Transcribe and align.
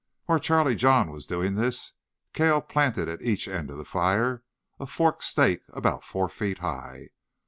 While 0.25 0.39
Charlie 0.39 0.73
John 0.73 1.11
was 1.11 1.27
doing 1.27 1.53
this, 1.53 1.91
Cale 2.33 2.59
planted 2.63 3.07
at 3.07 3.21
each 3.21 3.47
end 3.47 3.69
of 3.69 3.77
the 3.77 3.85
fire 3.85 4.43
a 4.79 4.87
forked 4.87 5.23
stake 5.23 5.61
about 5.71 6.03
four 6.03 6.27
feet 6.27 6.57
high. 6.57 7.09